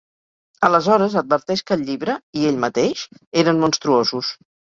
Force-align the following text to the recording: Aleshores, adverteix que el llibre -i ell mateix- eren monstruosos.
Aleshores, 0.69 1.17
adverteix 1.21 1.61
que 1.67 1.75
el 1.77 1.83
llibre 1.89 2.15
-i 2.17 2.47
ell 2.53 2.59
mateix- 2.65 3.05
eren 3.45 3.63
monstruosos. 3.67 4.35